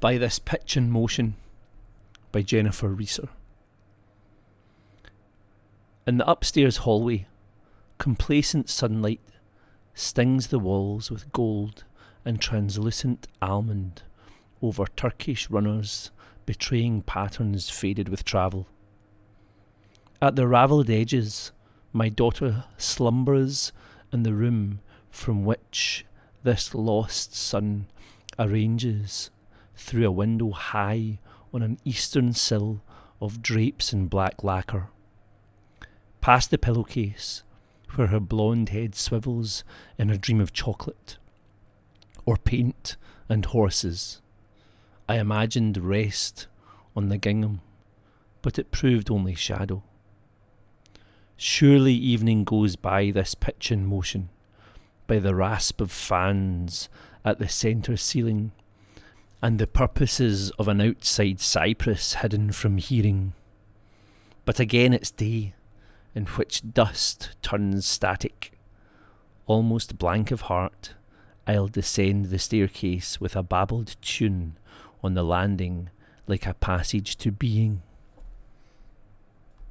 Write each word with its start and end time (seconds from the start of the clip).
by 0.00 0.18
this 0.18 0.38
pitch 0.38 0.76
and 0.76 0.92
motion 0.92 1.34
by 2.30 2.42
Jennifer 2.42 2.88
Reeser. 2.88 3.28
In 6.06 6.18
the 6.18 6.30
upstairs 6.30 6.78
hallway, 6.78 7.26
complacent 7.98 8.68
sunlight 8.68 9.20
stings 9.94 10.48
the 10.48 10.58
walls 10.58 11.10
with 11.10 11.32
gold 11.32 11.84
and 12.24 12.40
translucent 12.40 13.26
almond 13.42 14.02
over 14.62 14.86
Turkish 14.96 15.50
runners 15.50 16.10
betraying 16.46 17.02
patterns 17.02 17.68
faded 17.68 18.08
with 18.08 18.24
travel. 18.24 18.66
At 20.22 20.36
the 20.36 20.46
ravelled 20.46 20.88
edges, 20.88 21.52
my 21.92 22.08
daughter 22.08 22.64
slumbers 22.76 23.72
in 24.12 24.22
the 24.22 24.32
room 24.32 24.80
from 25.10 25.44
which 25.44 26.06
this 26.42 26.74
lost 26.74 27.34
sun 27.34 27.86
arranges 28.38 29.30
through 29.78 30.06
a 30.06 30.10
window 30.10 30.50
high 30.50 31.18
on 31.54 31.62
an 31.62 31.78
eastern 31.84 32.32
sill 32.32 32.82
of 33.20 33.40
drapes 33.40 33.92
and 33.92 34.10
black 34.10 34.44
lacquer. 34.44 34.88
Past 36.20 36.50
the 36.50 36.58
pillowcase, 36.58 37.42
where 37.94 38.08
her 38.08 38.20
blonde 38.20 38.68
head 38.68 38.94
swivels 38.94 39.64
in 39.96 40.10
a 40.10 40.18
dream 40.18 40.40
of 40.40 40.52
chocolate, 40.52 41.16
or 42.26 42.36
paint 42.36 42.96
and 43.28 43.44
horses. 43.46 44.20
I 45.08 45.16
imagined 45.18 45.78
rest 45.78 46.48
on 46.94 47.08
the 47.08 47.16
gingham, 47.16 47.62
but 48.42 48.58
it 48.58 48.70
proved 48.70 49.10
only 49.10 49.34
shadow. 49.34 49.82
Surely 51.36 51.94
evening 51.94 52.44
goes 52.44 52.76
by 52.76 53.10
this 53.10 53.34
pitch 53.34 53.70
in 53.70 53.86
motion, 53.86 54.28
by 55.06 55.18
the 55.18 55.34
rasp 55.34 55.80
of 55.80 55.90
fans 55.90 56.88
at 57.24 57.38
the 57.38 57.48
centre 57.48 57.96
ceiling, 57.96 58.52
and 59.40 59.58
the 59.58 59.66
purposes 59.66 60.50
of 60.58 60.68
an 60.68 60.80
outside 60.80 61.40
cypress 61.40 62.14
hidden 62.14 62.52
from 62.52 62.78
hearing. 62.78 63.32
But 64.44 64.58
again 64.58 64.92
it's 64.92 65.10
day, 65.10 65.54
in 66.14 66.26
which 66.26 66.72
dust 66.72 67.30
turns 67.42 67.86
static. 67.86 68.58
Almost 69.46 69.98
blank 69.98 70.30
of 70.30 70.42
heart, 70.42 70.94
I'll 71.46 71.68
descend 71.68 72.26
the 72.26 72.38
staircase 72.38 73.20
with 73.20 73.36
a 73.36 73.42
babbled 73.42 73.96
tune 74.02 74.58
on 75.02 75.14
the 75.14 75.22
landing 75.22 75.90
like 76.26 76.46
a 76.46 76.54
passage 76.54 77.16
to 77.18 77.30
being. 77.30 77.82